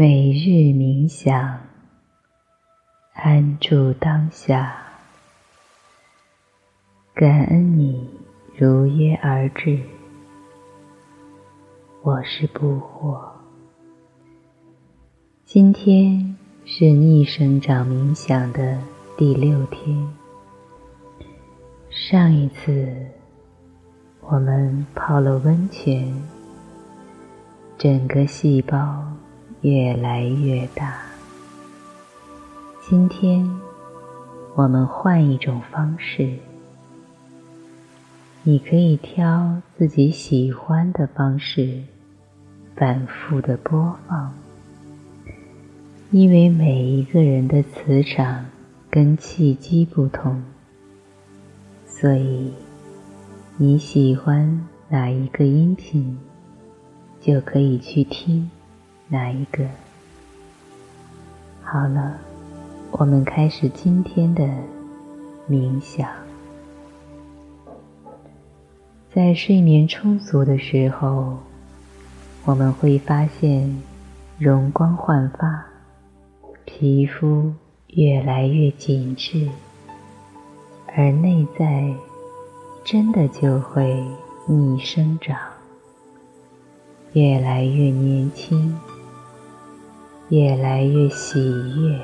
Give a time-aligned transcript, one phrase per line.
[0.00, 1.60] 每日冥想，
[3.12, 4.74] 安住当下，
[7.12, 8.08] 感恩你
[8.56, 9.78] 如约而至。
[12.00, 13.20] 我是不惑。
[15.44, 18.80] 今天是逆生长冥想的
[19.18, 20.08] 第六天。
[21.90, 22.90] 上一次
[24.22, 26.10] 我们泡了温泉，
[27.76, 29.06] 整个细胞。
[29.62, 31.02] 越来越大。
[32.80, 33.46] 今天
[34.54, 36.36] 我们换一种方式，
[38.42, 41.82] 你可以挑自己喜欢的方式，
[42.74, 44.32] 反复的播放。
[46.10, 48.46] 因为每一个人的磁场
[48.88, 50.42] 跟气机不同，
[51.86, 52.50] 所以
[53.58, 56.18] 你喜欢哪一个音频，
[57.20, 58.50] 就可以去听。
[59.12, 59.66] 哪一个？
[61.64, 62.16] 好了，
[62.92, 64.48] 我们开始今天的
[65.48, 66.08] 冥想。
[69.12, 71.38] 在睡眠充足的时候，
[72.44, 73.82] 我们会发现
[74.38, 75.66] 容光焕发，
[76.64, 77.52] 皮肤
[77.88, 79.48] 越来越紧致，
[80.86, 81.92] 而内在
[82.84, 84.00] 真的就会
[84.46, 85.36] 逆生长，
[87.12, 88.78] 越来越年轻。
[90.30, 91.40] 越来越喜
[91.76, 92.00] 悦。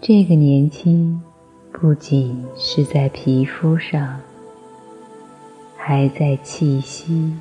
[0.00, 1.22] 这个年轻
[1.70, 4.18] 不仅是在皮肤上，
[5.76, 7.32] 还在气息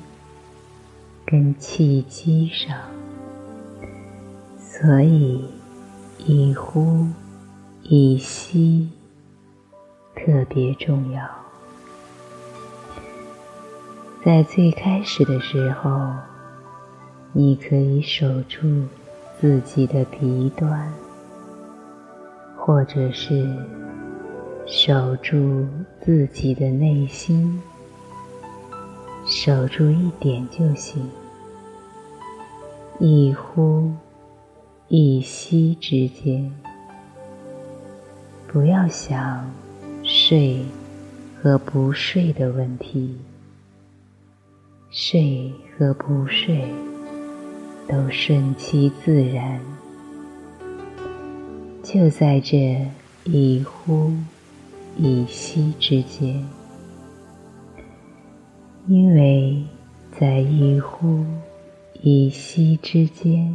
[1.25, 2.77] 跟气机上，
[4.59, 5.45] 所以
[6.19, 7.07] 一呼
[7.81, 8.87] 一吸
[10.15, 11.27] 特别重要。
[14.23, 16.13] 在最开始的时候。
[17.33, 18.83] 你可以守住
[19.39, 20.91] 自己的鼻端，
[22.57, 23.47] 或者是
[24.65, 25.65] 守住
[26.01, 27.61] 自己的内心，
[29.25, 31.09] 守住一点就行。
[32.99, 33.89] 一呼
[34.89, 36.53] 一吸之间，
[38.45, 39.49] 不要想
[40.03, 40.65] 睡
[41.41, 43.17] 和不睡的问题，
[44.89, 46.67] 睡和不睡。
[47.91, 49.59] 都顺其自然，
[51.83, 52.87] 就在这
[53.25, 54.13] 一呼
[54.95, 56.47] 一吸之间，
[58.87, 59.61] 因为
[60.17, 61.25] 在一呼
[62.01, 63.53] 一吸之间，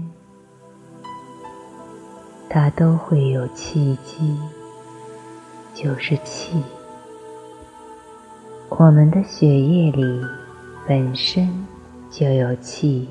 [2.50, 4.36] 它都会有气机，
[5.72, 6.62] 就是气。
[8.68, 10.20] 我们的血液里
[10.86, 11.48] 本身
[12.10, 13.08] 就有气。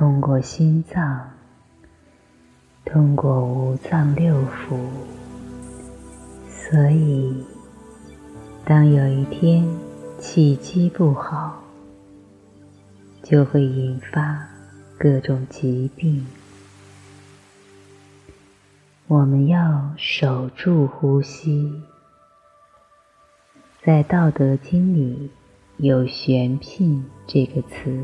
[0.00, 1.28] 通过心脏，
[2.86, 4.78] 通过五脏六腑，
[6.48, 7.44] 所以
[8.64, 9.62] 当有一天
[10.18, 11.62] 气机不好，
[13.22, 14.48] 就会引发
[14.96, 16.26] 各种疾病。
[19.06, 21.82] 我们要守住呼吸，
[23.84, 25.30] 在《道德经》里
[25.76, 28.02] 有“玄牝”这个词。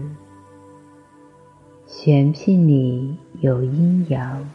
[1.87, 4.51] 玄牝里有阴阳，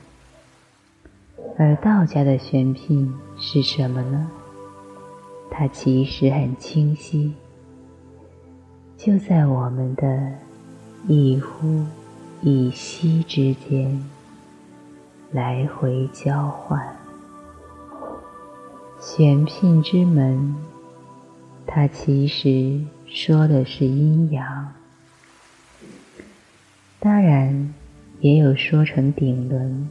[1.58, 4.30] 而道家的玄牝是什么呢？
[5.50, 7.34] 它其实很清晰，
[8.97, 10.34] 就在我们的
[11.08, 11.86] 一呼
[12.41, 14.06] 一吸之间
[15.31, 16.86] 来回交换。
[19.00, 20.53] 玄牝之门，
[21.66, 24.74] 它其实说的是阴阳。
[27.04, 27.74] 当然，
[28.20, 29.90] 也有说成顶轮、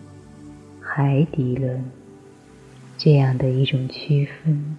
[0.80, 1.84] 海底轮
[2.96, 4.78] 这样的一种区分，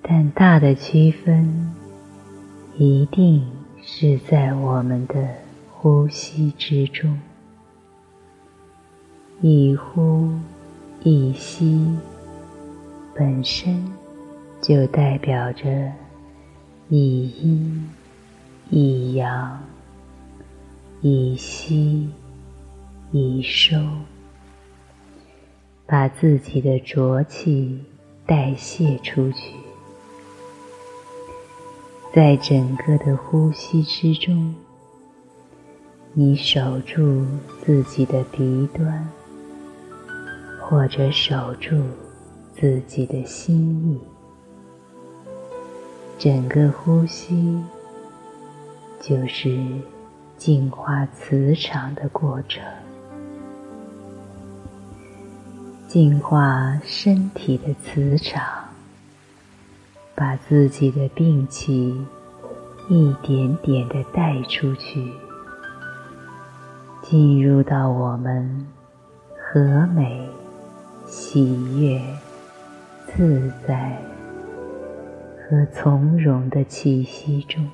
[0.00, 1.74] 但大的区分
[2.78, 3.46] 一定
[3.82, 5.28] 是在我们的
[5.70, 7.20] 呼吸之中，
[9.42, 10.30] 一呼
[11.02, 11.94] 一吸
[13.14, 13.92] 本身
[14.62, 15.92] 就代表着
[16.88, 17.86] 一阴
[18.70, 19.62] 一阳。
[21.00, 22.08] 以吸，
[23.12, 23.76] 以收，
[25.86, 27.78] 把自己的浊气
[28.26, 29.54] 代谢出去。
[32.12, 34.52] 在整个的呼吸之中，
[36.14, 37.24] 你守住
[37.64, 39.08] 自己的鼻端，
[40.60, 41.80] 或者守住
[42.56, 44.00] 自己的心意，
[46.18, 47.56] 整个呼吸
[49.00, 49.56] 就是。
[50.38, 52.62] 净化磁场的过程，
[55.88, 58.40] 净化身体的磁场，
[60.14, 61.92] 把自己的病气
[62.88, 65.12] 一点点的带出去，
[67.02, 68.64] 进入到我们
[69.36, 70.24] 和美、
[71.04, 72.00] 喜悦、
[73.08, 74.00] 自在
[75.50, 77.68] 和从容的气息中。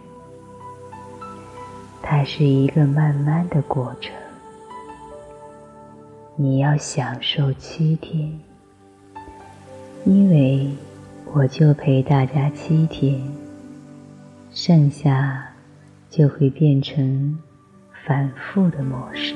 [2.06, 4.14] 它是一个慢慢的过程，
[6.36, 8.30] 你要享受七天，
[10.04, 10.68] 因为
[11.32, 13.18] 我就陪大家七天，
[14.52, 15.50] 剩下
[16.10, 17.38] 就会变成
[18.06, 19.34] 反复的模式。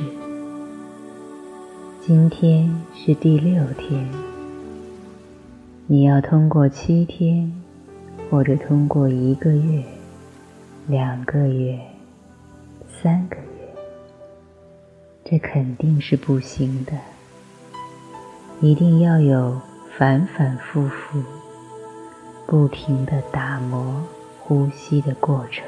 [2.03, 4.07] 今天是第六天，
[5.87, 7.51] 你要通过七天，
[8.31, 9.83] 或者通过一个月、
[10.87, 11.81] 两个月。
[13.01, 13.43] 三个月，
[15.25, 16.93] 这肯定是不行的。
[18.61, 19.61] 一定要有
[19.97, 21.23] 反反复复、
[22.45, 24.03] 不停的打磨
[24.41, 25.65] 呼吸的过程。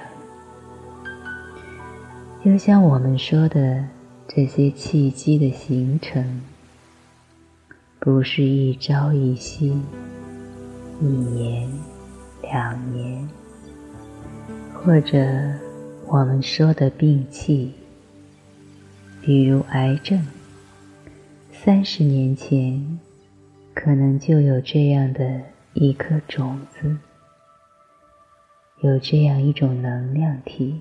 [2.44, 3.84] 就像我们说的，
[4.26, 6.42] 这些契机的形成，
[8.00, 9.80] 不是一朝一夕、
[11.00, 11.70] 一年、
[12.42, 13.28] 两年，
[14.74, 15.16] 或者。
[16.12, 17.72] 我们说的病气，
[19.22, 20.26] 比如癌症，
[21.52, 22.98] 三十年前
[23.74, 25.40] 可能就有这样的
[25.72, 26.96] 一颗种子，
[28.80, 30.80] 有这样一种能量体，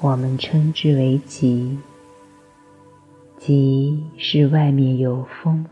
[0.00, 1.78] 我们称之为疾。
[3.38, 5.64] 疾是外面有风，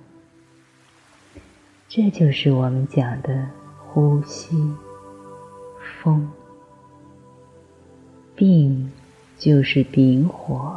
[1.89, 3.49] 这就是我们讲的
[3.89, 4.57] 呼吸
[6.01, 6.31] 风。
[8.45, 8.91] 病
[9.39, 10.77] 就是丙火，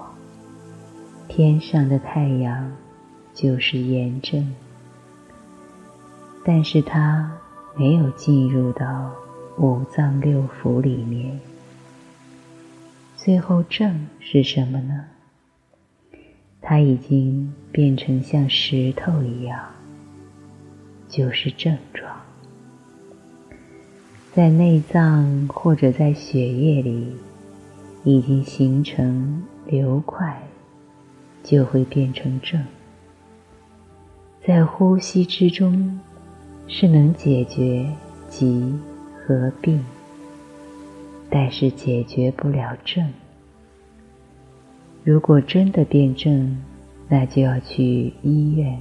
[1.27, 2.71] 天上的太阳
[3.33, 4.53] 就是炎症，
[6.43, 7.35] 但是它
[7.75, 9.11] 没有进入到
[9.57, 11.39] 五脏六腑里面。
[13.17, 15.05] 最后症是什么呢？
[16.61, 19.59] 它已经变成像石头一样，
[21.09, 22.15] 就是症状，
[24.33, 27.11] 在内脏或者在血液里。
[28.05, 30.39] 已经形成流块，
[31.43, 32.63] 就会变成症。
[34.45, 35.99] 在呼吸之中，
[36.67, 37.91] 是能解决
[38.29, 38.71] 疾
[39.25, 39.83] 和病，
[41.31, 43.11] 但是解决不了症。
[45.03, 46.61] 如果真的变症，
[47.09, 48.79] 那就要去医院。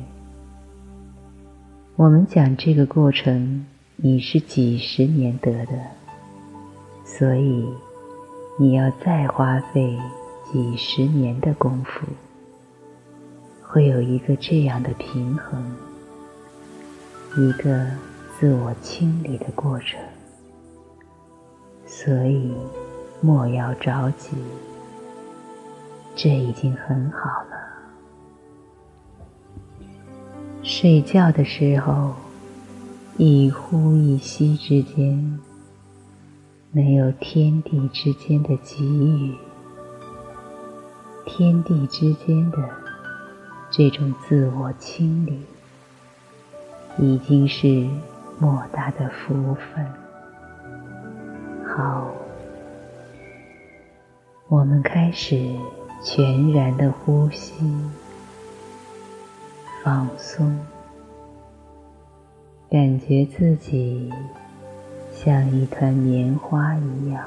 [1.96, 3.64] 我们讲这个过程，
[3.96, 5.72] 你是几十年得的，
[7.06, 7.64] 所以。
[8.56, 9.98] 你要再花费
[10.52, 12.06] 几十年的功夫，
[13.60, 15.74] 会有一个这样的平衡，
[17.36, 17.84] 一个
[18.38, 19.98] 自我清理的过程。
[21.84, 22.54] 所以
[23.20, 24.36] 莫要着急，
[26.14, 27.56] 这已经很好了。
[30.62, 32.14] 睡觉的时候，
[33.16, 35.40] 一呼一吸之间。
[36.76, 39.36] 没有天地之间的给予，
[41.24, 42.58] 天地之间的
[43.70, 45.38] 这种自我清理，
[46.98, 47.88] 已经是
[48.40, 49.86] 莫大的福分。
[51.64, 52.10] 好，
[54.48, 55.54] 我们开始
[56.02, 57.54] 全然的呼吸，
[59.84, 60.58] 放松，
[62.68, 64.12] 感觉自己。
[65.14, 67.26] 像一团棉花一样，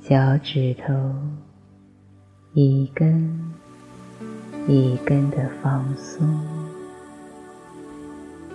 [0.00, 0.94] 脚趾头
[2.54, 3.52] 一根
[4.66, 6.26] 一根的放松，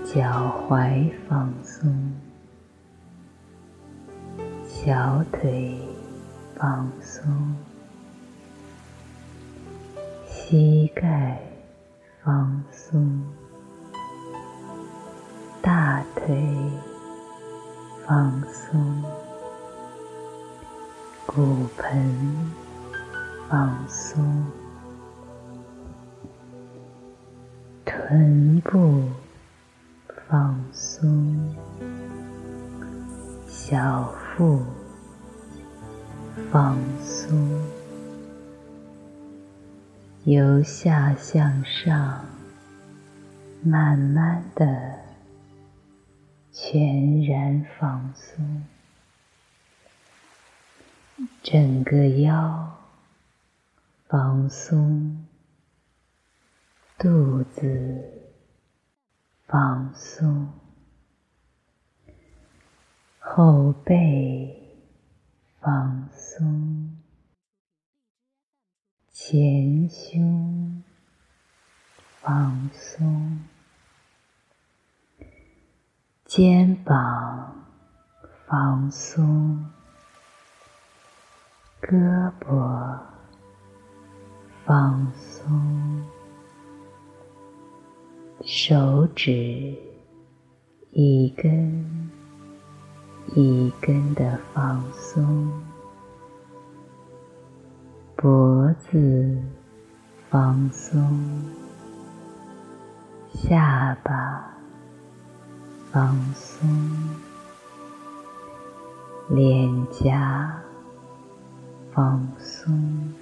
[0.04, 2.12] 脚踝放松，
[4.66, 5.78] 小腿
[6.56, 7.56] 放松，
[10.26, 11.38] 膝盖
[12.24, 13.22] 放松，
[15.62, 16.36] 大腿。
[18.06, 19.02] 放松，
[21.26, 22.46] 骨盆
[23.50, 24.46] 放松，
[27.86, 29.04] 臀部
[30.28, 31.56] 放松，
[33.48, 34.60] 小腹
[36.52, 37.62] 放松，
[40.26, 42.20] 由下向上，
[43.64, 44.93] 慢慢的。
[46.74, 48.64] 全然放松，
[51.44, 52.80] 整个腰
[54.08, 55.28] 放松，
[56.98, 58.24] 肚子
[59.46, 60.52] 放松，
[63.20, 64.74] 后背
[65.60, 66.98] 放松，
[69.12, 70.84] 前胸
[72.20, 73.42] 放松，
[76.36, 77.54] 肩膀
[78.48, 79.64] 放松。
[81.80, 82.98] 胳膊
[84.66, 86.02] 放松，
[88.44, 89.78] 手指
[90.90, 92.10] 一根
[93.36, 95.52] 一根的放松，
[98.16, 99.40] 脖子
[100.32, 101.00] 放松，
[103.36, 104.53] 下巴
[105.94, 106.68] 放松，
[109.30, 110.60] 脸颊。
[111.94, 113.14] 放松，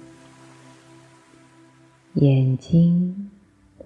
[2.14, 3.30] 眼睛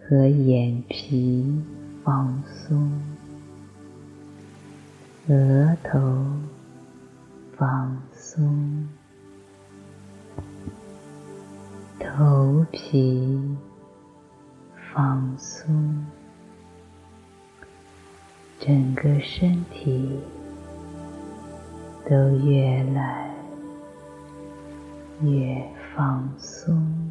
[0.08, 1.60] 和眼皮
[2.04, 2.92] 放松，
[5.28, 5.98] 额头
[7.56, 8.88] 放松，
[11.98, 13.36] 头皮
[14.94, 16.06] 放松，
[18.58, 20.18] 整个身体
[22.08, 23.26] 都越来。
[25.22, 27.10] 越放松，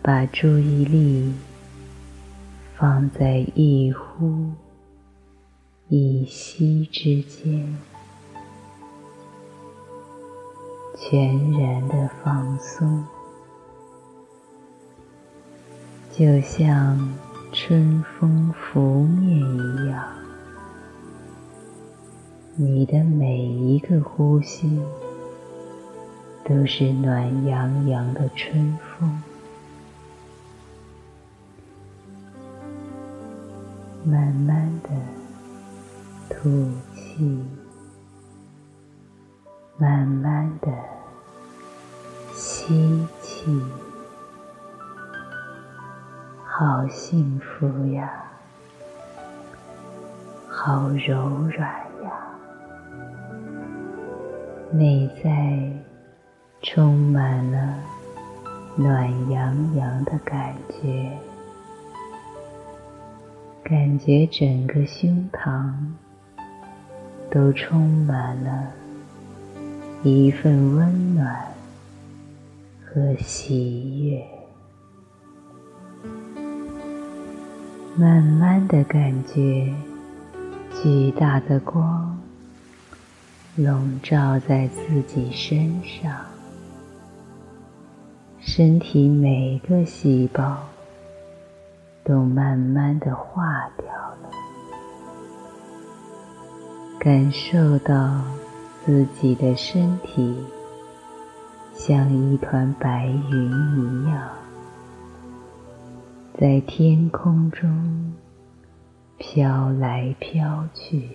[0.00, 1.30] 把注意力
[2.74, 4.46] 放在一呼
[5.88, 7.76] 一吸之间，
[10.96, 13.04] 全然的放松，
[16.10, 16.98] 就像
[17.52, 20.04] 春风拂面一样，
[22.56, 24.80] 你的每一个呼吸。
[26.42, 29.22] 都是暖洋洋的春风，
[34.04, 34.88] 慢慢的
[36.28, 36.48] 吐
[36.92, 37.38] 气，
[39.78, 40.72] 慢慢的
[42.34, 43.62] 吸气，
[46.60, 48.22] 好幸福呀，
[50.46, 51.16] 好柔
[51.56, 51.58] 软
[52.04, 52.12] 呀，
[54.70, 55.72] 内在。
[56.60, 57.78] 充满了
[58.76, 61.10] 暖洋洋的感觉，
[63.64, 65.72] 感觉整个胸膛
[67.30, 68.70] 都充满了
[70.02, 71.34] 一份温暖
[72.84, 74.39] 和喜悦。
[78.00, 79.70] 慢慢的感觉
[80.82, 82.18] 巨大的光
[83.56, 86.10] 笼罩在自己身上。
[88.38, 90.66] 身体每个细胞
[92.02, 93.86] 都慢慢的化掉
[94.22, 94.30] 了，
[96.98, 98.24] 感受到
[98.86, 100.34] 自己的身体
[101.74, 104.26] 像一团白云一样，
[106.38, 108.12] 在天空中
[109.18, 111.08] 飘来飘去，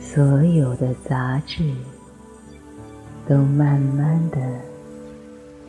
[0.00, 1.72] 所有的杂质
[3.26, 4.38] 都慢慢的。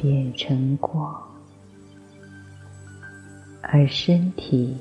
[0.02, 1.14] 变成光，
[3.62, 4.78] 而身体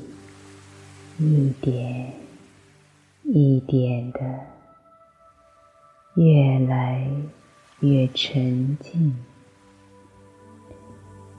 [1.18, 2.12] 一点
[3.25, 4.21] 一点的
[6.14, 7.11] 越来
[7.80, 9.12] 越沉静，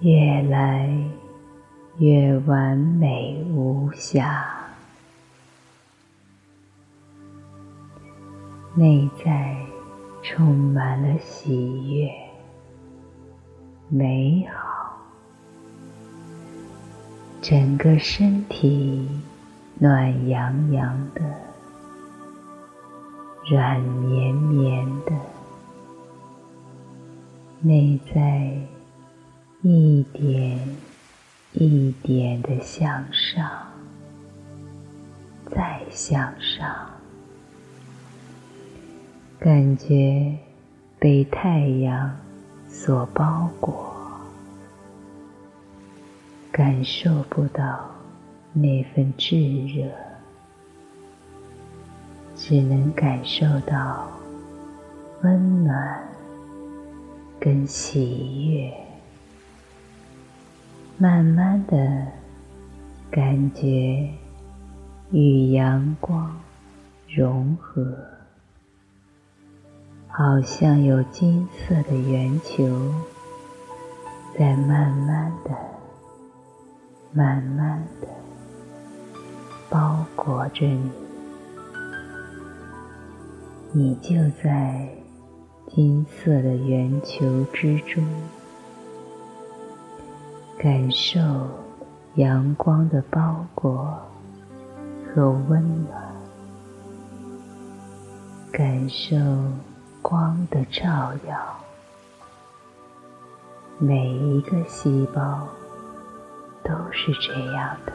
[0.01, 0.89] 越来
[1.98, 4.46] 越完美无瑕，
[8.75, 9.58] 内在
[10.24, 12.10] 充满了喜悦。
[13.89, 14.98] 美好，
[17.41, 19.06] 整个身体
[19.77, 21.22] 暖洋洋的，
[23.51, 25.12] 软绵绵的，
[27.62, 28.56] 内在
[29.62, 30.60] 一点
[31.54, 33.50] 一点的向上，
[35.51, 36.89] 再向上，
[39.39, 40.38] 感觉
[41.00, 42.16] 被太阳。
[42.72, 43.96] 所包裹，
[46.51, 47.89] 感受不到
[48.54, 49.36] 那份炙
[49.66, 49.89] 热，
[52.36, 54.08] 只能感受到
[55.24, 56.08] 温暖
[57.39, 58.88] 跟喜悦。
[61.01, 62.06] 慢慢的
[63.10, 64.10] 感觉
[65.12, 66.38] 与阳光
[67.08, 67.96] 融合，
[70.10, 72.94] 好像有金色的圆球
[74.38, 75.51] 在慢慢的、
[77.13, 78.08] 慢慢的
[79.70, 80.91] 包裹着你，
[83.72, 84.86] 你就在
[85.70, 88.06] 金色的圆球之中，
[90.62, 91.22] 感受
[92.16, 93.98] 阳光的包裹
[95.06, 95.98] 和温暖。
[98.51, 99.16] 感受
[100.01, 101.56] 光的照耀，
[103.78, 105.48] 每一个细胞
[106.62, 107.94] 都是这样的。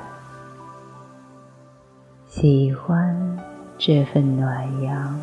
[2.25, 3.39] 喜欢
[3.77, 5.21] 这份暖阳、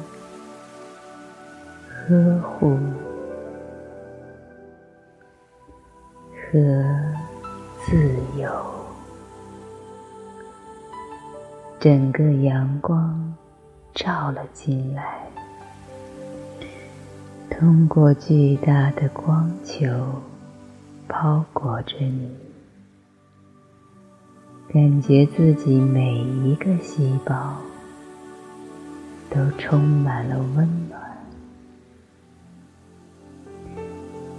[1.90, 2.78] 呵护
[6.36, 7.21] 和
[7.86, 8.50] 自由，
[11.80, 13.18] 整个阳光。
[13.94, 15.28] 照了进来，
[17.50, 19.86] 通过巨大的光球
[21.10, 22.32] 包裹着你，
[24.74, 27.58] 感觉自己每一个细胞
[29.30, 31.02] 都充满了温暖。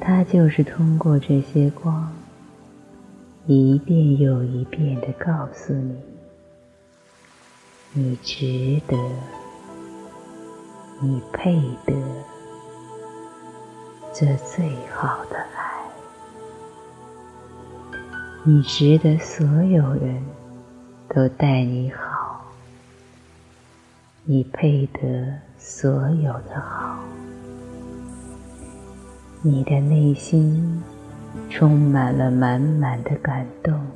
[0.00, 2.10] 它就是通过这些光，
[3.46, 5.96] 一遍又一遍的告诉你，
[7.92, 8.96] 你值得。
[11.04, 11.92] 你配得
[14.14, 15.82] 这最好的爱，
[18.44, 20.24] 你值得所有人
[21.08, 22.46] 都待你好，
[24.22, 27.00] 你配得所有的好，
[29.42, 30.80] 你的内心
[31.50, 33.86] 充满了满满的感动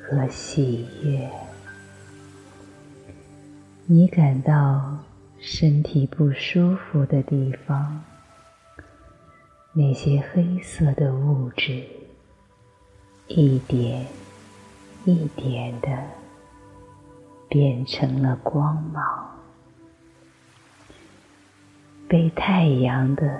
[0.00, 1.30] 和喜悦，
[3.86, 4.98] 你感到。
[5.40, 8.02] 身体不舒服的地方，
[9.74, 11.84] 那些黑色的物质，
[13.28, 14.06] 一点
[15.04, 15.88] 一点的
[17.46, 19.28] 变成了光芒，
[22.08, 23.38] 被太阳的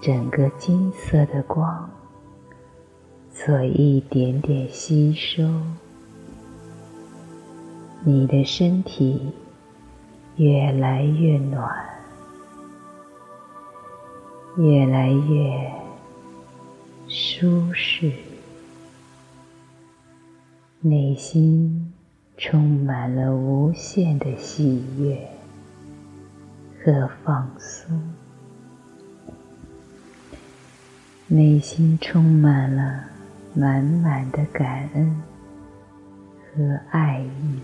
[0.00, 1.90] 整个金色的光
[3.32, 5.42] 做一点点吸收，
[8.04, 9.32] 你的身体。
[10.36, 11.68] 越来越暖，
[14.56, 15.72] 越来越
[17.08, 18.12] 舒适，
[20.80, 21.92] 内心
[22.36, 25.28] 充满了无限的喜悦
[26.84, 28.00] 和放松，
[31.30, 33.04] 内心充满了
[33.54, 35.22] 满满的感恩
[36.40, 37.60] 和爱意。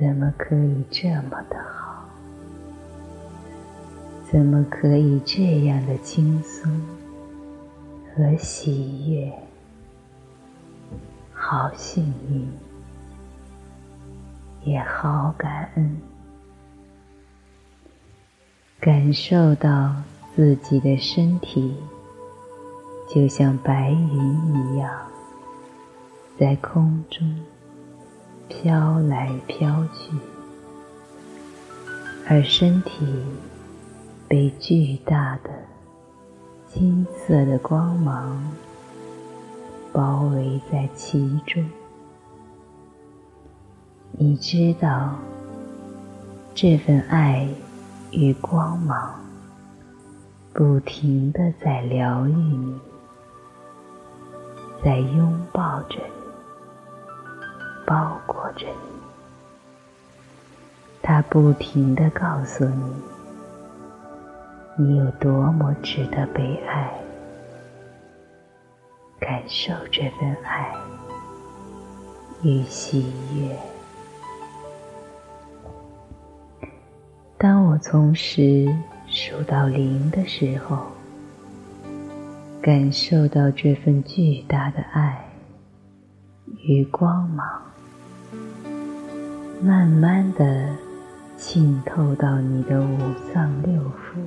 [0.00, 2.08] 怎么可以这么的好？
[4.32, 6.80] 怎么可以这样的轻松
[8.16, 9.30] 和喜悦？
[11.34, 12.48] 好幸运，
[14.62, 16.00] 也好感恩，
[18.80, 19.94] 感受到
[20.34, 21.76] 自己的身体
[23.08, 24.90] 就像白云一样，
[26.38, 27.36] 在空中。
[28.46, 30.12] 飘来飘去，
[32.28, 33.06] 而身体
[34.28, 35.50] 被巨大的
[36.68, 38.52] 金色的光芒
[39.94, 41.66] 包围在其中。
[44.12, 45.16] 你知道，
[46.54, 47.48] 这份爱
[48.10, 49.23] 与光芒
[50.54, 52.80] 不停的在疗愈你，
[54.84, 56.24] 在拥抱着你。
[57.84, 59.00] 包裹着你，
[61.02, 62.94] 它不停的告诉你，
[64.78, 66.88] 你有多么值得被爱。
[69.18, 70.72] 感受这份爱
[72.42, 73.58] 与喜悦。
[77.36, 78.72] 当我从十
[79.14, 80.88] 数到零的时候，
[82.60, 85.24] 感受到这份巨大的爱
[86.66, 87.62] 与光芒。
[89.62, 90.76] 慢慢的
[91.36, 92.98] 浸透到你的五
[93.32, 94.18] 脏六腑，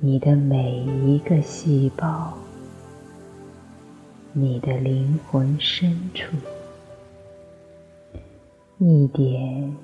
[0.00, 2.32] 你的每一个细胞，
[4.32, 6.34] 你的灵魂深处，
[8.78, 9.76] 一点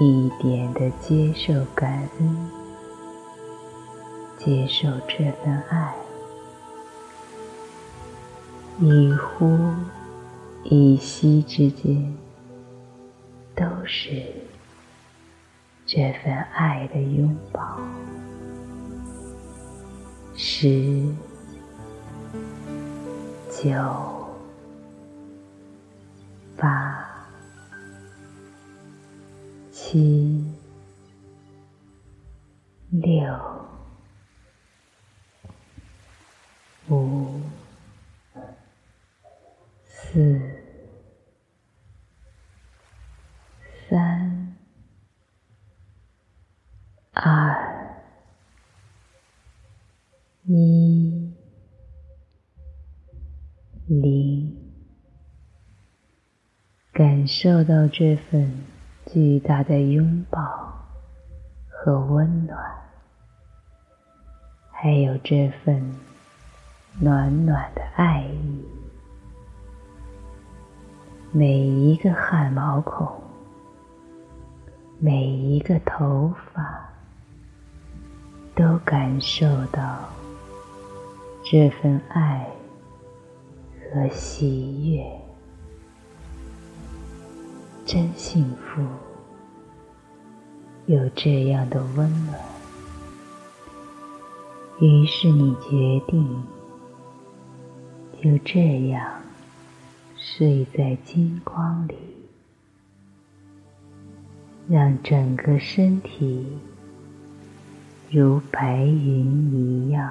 [0.00, 2.50] 一点的接受感恩，
[4.38, 5.94] 接受这份爱，
[8.80, 9.58] 一呼
[10.64, 12.14] 一吸之间。
[13.56, 14.20] 都是
[15.86, 17.78] 这份爱的拥抱。
[20.34, 21.04] 十、
[23.48, 23.70] 九、
[26.56, 27.03] 八、
[29.94, 30.44] 七、
[32.90, 33.68] 六、
[36.88, 37.40] 五、
[39.84, 40.40] 四、
[43.88, 44.56] 三、
[47.12, 48.02] 二、
[50.42, 51.32] 一、
[53.86, 54.56] 零，
[56.92, 58.73] 感受到这份
[59.14, 60.40] 巨大的拥抱
[61.68, 62.58] 和温暖，
[64.72, 65.94] 还有这份
[66.98, 68.64] 暖暖的爱意。
[71.30, 73.08] 每一个汗毛孔，
[74.98, 76.90] 每一个头发，
[78.56, 79.96] 都感受到
[81.44, 82.50] 这份爱
[83.78, 85.23] 和喜悦，
[87.94, 88.82] 真幸福，
[90.86, 92.40] 有这样的温暖。
[94.80, 96.42] 于是你决定，
[98.20, 99.08] 就这样。
[100.16, 101.94] 睡在金光里，
[104.68, 106.44] 让整个身体
[108.10, 110.10] 如白云一样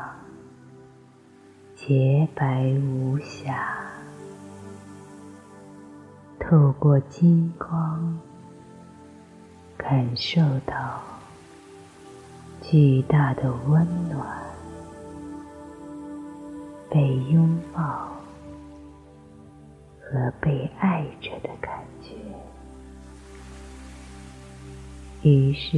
[1.76, 3.93] 洁白无瑕。
[6.54, 8.20] 透过金光，
[9.76, 11.02] 感受到
[12.62, 14.40] 巨大的温暖，
[16.92, 18.08] 被拥抱。
[20.00, 22.14] 和被爱着的感觉，
[25.28, 25.76] 于是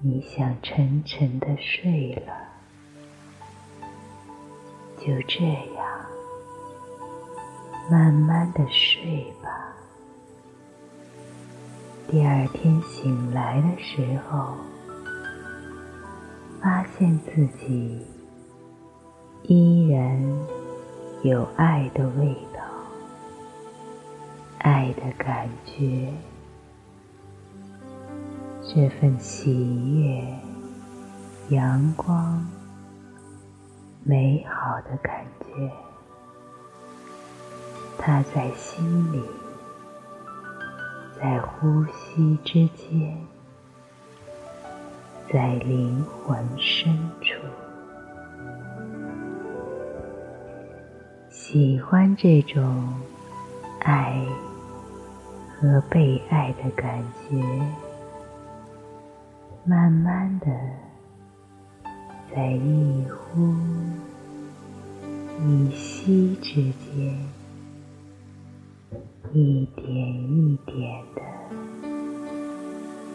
[0.00, 2.32] 你想沉沉的睡了，
[4.96, 5.71] 就这样
[7.92, 9.50] 慢慢的睡吧。
[12.08, 14.54] 第二天醒来的时候，
[16.58, 18.00] 发现自己
[19.42, 20.18] 依然
[21.22, 22.62] 有爱的味道。
[24.60, 26.10] 爱的感觉，
[28.62, 30.24] 这份喜悦、
[31.54, 32.42] 阳光、
[34.02, 35.70] 美好的感觉，
[37.98, 39.22] 它在心里，
[41.20, 43.16] 在呼吸之间，
[45.32, 47.40] 在灵魂深处，
[51.28, 53.00] 喜欢这种
[53.80, 54.26] 爱。
[55.64, 57.00] 和被爱的感
[57.30, 57.40] 觉，
[59.64, 60.46] 慢慢的
[62.34, 63.54] 在一呼
[65.40, 67.16] 一吸之间，
[69.32, 71.22] 一点一点的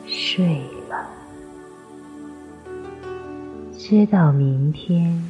[0.08, 1.08] 睡了。
[3.78, 5.24] 知道明天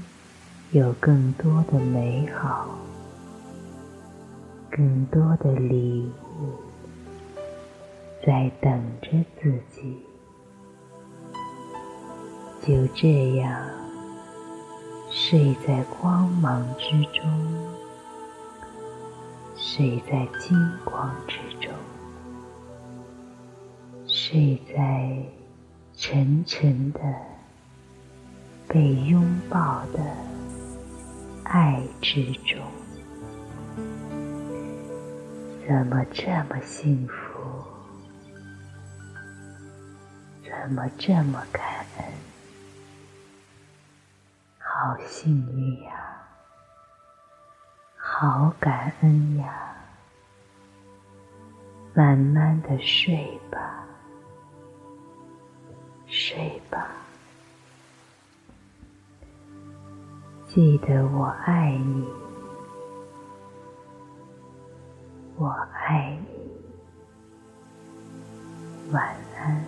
[0.72, 2.70] 有更多的美好，
[4.72, 6.54] 更多的礼物。
[8.26, 9.10] 在等着
[9.42, 9.98] 自己，
[12.66, 13.62] 就这样
[15.10, 17.24] 睡在光芒之中，
[19.60, 21.74] 睡在金光之中，
[24.06, 25.20] 睡在
[25.96, 27.00] 沉沉的
[28.68, 30.00] 被拥抱的
[31.44, 32.62] 爱之中，
[35.68, 37.14] 怎么这么幸福？
[40.44, 41.66] 怎么这么感
[41.98, 42.06] 恩？
[44.60, 45.97] 好幸运呀！
[48.20, 49.76] 好感恩呀！
[51.94, 53.86] 慢慢的睡吧，
[56.08, 56.88] 睡吧。
[60.48, 62.08] 记得我爱你，
[65.36, 66.52] 我爱你。
[68.92, 69.64] 晚安。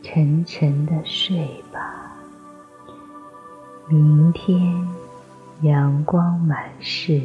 [0.00, 2.12] 沉沉的睡吧，
[3.88, 4.88] 明天
[5.62, 7.22] 阳光满室，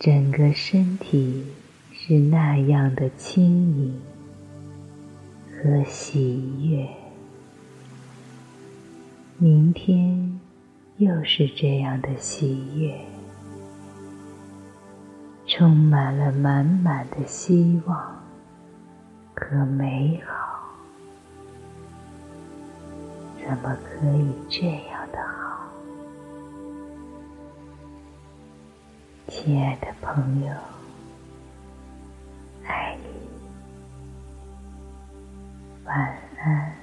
[0.00, 1.46] 整个身体
[1.92, 3.44] 是那样的轻
[3.76, 4.00] 盈
[5.48, 6.88] 和喜悦。
[9.38, 10.40] 明天
[10.96, 13.00] 又是这样的喜悦，
[15.46, 18.20] 充满了满满的希望
[19.36, 20.64] 和美好，
[23.38, 24.89] 怎么可以这样？
[29.42, 30.52] 亲爱的朋友
[32.66, 33.08] 爱你。
[35.86, 35.96] 晚
[36.44, 36.79] 安。